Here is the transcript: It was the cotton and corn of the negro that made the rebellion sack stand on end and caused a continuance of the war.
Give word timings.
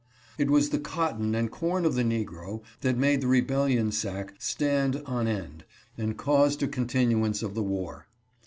It 0.39 0.49
was 0.49 0.71
the 0.71 0.79
cotton 0.79 1.35
and 1.35 1.51
corn 1.51 1.85
of 1.85 1.93
the 1.93 2.01
negro 2.01 2.63
that 2.79 2.97
made 2.97 3.21
the 3.21 3.27
rebellion 3.27 3.91
sack 3.91 4.33
stand 4.39 4.99
on 5.05 5.27
end 5.27 5.63
and 5.95 6.17
caused 6.17 6.63
a 6.63 6.67
continuance 6.67 7.43
of 7.43 7.53
the 7.53 7.61
war. 7.61 8.07